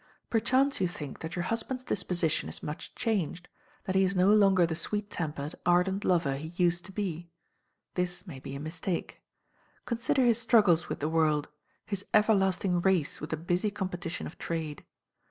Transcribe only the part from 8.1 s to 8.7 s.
may be a